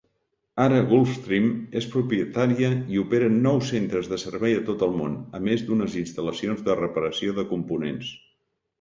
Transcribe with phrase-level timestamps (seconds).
[0.63, 1.51] Ara Gulfstream
[1.81, 6.01] és propietària i opera nou centres de servei a tot el món, a més d'unes
[6.05, 8.15] instal·lacions de reparació de components.